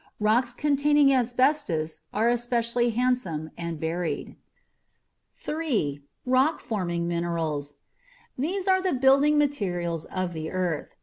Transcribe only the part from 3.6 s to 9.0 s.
varied. 3. ROCK FORMING MINERALS. These are the